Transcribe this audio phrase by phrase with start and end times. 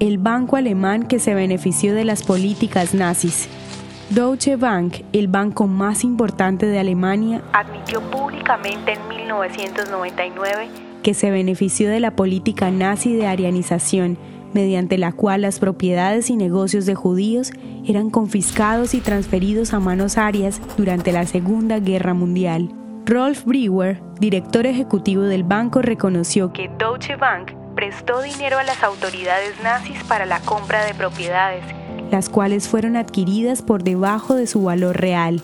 [0.00, 3.48] el banco alemán que se benefició de las políticas nazis.
[4.10, 10.68] Deutsche Bank, el banco más importante de Alemania, admitió públicamente en 1999
[11.02, 14.18] que se benefició de la política nazi de arianización,
[14.52, 17.52] mediante la cual las propiedades y negocios de judíos
[17.86, 22.70] eran confiscados y transferidos a manos arias durante la Segunda Guerra Mundial.
[23.04, 29.54] Rolf Brewer, director ejecutivo del banco, reconoció que Deutsche Bank prestó dinero a las autoridades
[29.62, 31.62] nazis para la compra de propiedades
[32.10, 35.42] las cuales fueron adquiridas por debajo de su valor real.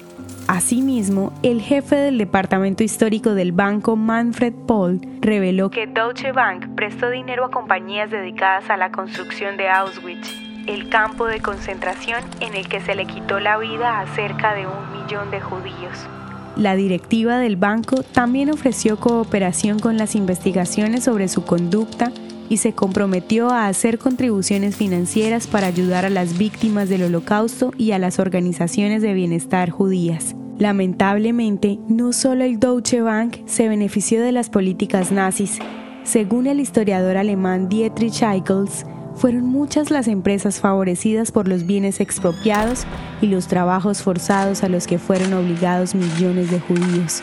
[0.49, 7.09] Asimismo, el jefe del departamento histórico del banco, Manfred Paul, reveló que Deutsche Bank prestó
[7.09, 10.29] dinero a compañías dedicadas a la construcción de Auschwitz,
[10.67, 14.67] el campo de concentración en el que se le quitó la vida a cerca de
[14.67, 16.09] un millón de judíos.
[16.57, 22.13] La directiva del banco también ofreció cooperación con las investigaciones sobre su conducta
[22.49, 27.93] y se comprometió a hacer contribuciones financieras para ayudar a las víctimas del holocausto y
[27.93, 30.35] a las organizaciones de bienestar judías.
[30.59, 35.59] Lamentablemente, no solo el Deutsche Bank se benefició de las políticas nazis.
[36.05, 38.85] Según el historiador alemán Dietrich Eichels,
[39.17, 42.85] fueron muchas las empresas favorecidas por los bienes expropiados
[43.21, 47.23] y los trabajos forzados a los que fueron obligados millones de judíos.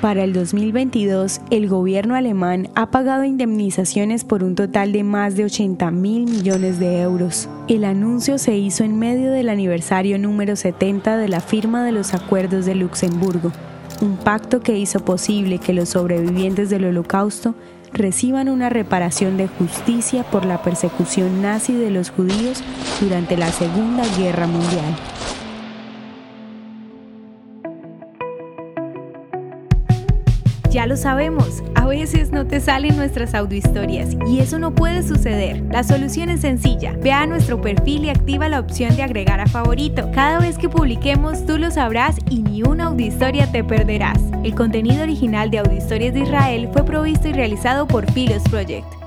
[0.00, 5.44] Para el 2022, el gobierno alemán ha pagado indemnizaciones por un total de más de
[5.44, 7.48] 80 mil millones de euros.
[7.66, 12.14] El anuncio se hizo en medio del aniversario número 70 de la firma de los
[12.14, 13.50] Acuerdos de Luxemburgo,
[14.00, 17.56] un pacto que hizo posible que los sobrevivientes del Holocausto
[17.92, 22.62] reciban una reparación de justicia por la persecución nazi de los judíos
[23.00, 24.94] durante la Segunda Guerra Mundial.
[30.70, 35.62] Ya lo sabemos, a veces no te salen nuestras audiohistorias y eso no puede suceder.
[35.70, 36.94] La solución es sencilla.
[37.02, 40.10] Ve a nuestro perfil y activa la opción de agregar a favorito.
[40.12, 44.20] Cada vez que publiquemos tú lo sabrás y ni una audiohistoria te perderás.
[44.44, 48.97] El contenido original de Audiohistorias de Israel fue provisto y realizado por Philos Project.